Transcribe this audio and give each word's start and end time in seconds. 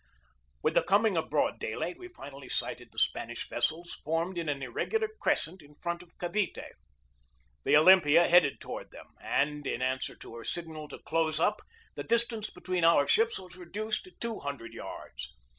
With 0.63 0.73
the 0.73 0.81
coming 0.81 1.15
of 1.15 1.29
broad 1.29 1.59
daylight 1.59 1.99
we 1.99 2.07
finally 2.07 2.49
sighted 2.49 2.91
the 2.91 2.97
Spanish 2.97 3.47
vessels 3.47 4.01
formed 4.03 4.35
in 4.35 4.49
an 4.49 4.63
irregular 4.63 5.07
crescent 5.19 5.61
in 5.61 5.75
front 5.75 6.01
of 6.01 6.17
Cavite. 6.17 6.71
The 7.65 7.77
Olympia 7.77 8.27
headed 8.27 8.57
THE 8.59 8.65
BATTLE 8.65 8.79
OF 8.79 8.91
MANILA 8.91 9.11
BAY 9.13 9.29
213 9.29 9.59
toward 9.59 9.61
them, 9.61 9.61
and 9.63 9.67
in 9.67 9.81
answer 9.83 10.15
to 10.15 10.35
her 10.37 10.43
signal 10.43 10.87
to 10.87 10.97
close 10.97 11.39
up, 11.39 11.61
the 11.93 12.03
distance 12.03 12.49
between 12.49 12.83
our 12.83 13.05
ships 13.05 13.37
was 13.37 13.55
reduced 13.55 14.05
to 14.05 14.11
two 14.19 14.39
hundred 14.39 14.73
yards. 14.73 15.35